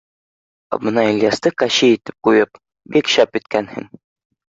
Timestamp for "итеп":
1.99-2.19